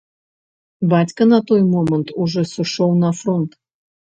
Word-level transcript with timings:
Бацька 0.93 1.27
на 1.33 1.39
той 1.51 1.61
момант 1.73 2.07
ужо 2.25 2.41
сышоў 2.55 2.91
на 3.05 3.13
фронт. 3.23 3.51